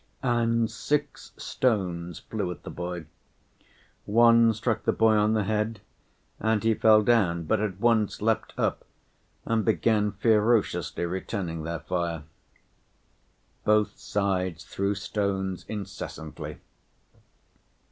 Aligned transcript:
and 0.23 0.71
six 0.71 1.31
stones 1.37 2.17
flew 2.17 2.49
at 2.49 2.63
the 2.63 2.71
boy. 2.71 3.05
One 4.05 4.51
struck 4.55 4.81
the 4.83 4.91
boy 4.91 5.13
on 5.13 5.33
the 5.33 5.43
head 5.43 5.79
and 6.39 6.63
he 6.63 6.73
fell 6.73 7.03
down, 7.03 7.43
but 7.43 7.59
at 7.59 7.79
once 7.79 8.19
leapt 8.19 8.51
up 8.57 8.83
and 9.45 9.63
began 9.63 10.13
ferociously 10.13 11.05
returning 11.05 11.61
their 11.61 11.81
fire. 11.81 12.23
Both 13.63 13.99
sides 13.99 14.65
threw 14.65 14.95
stones 14.95 15.65
incessantly. 15.69 16.57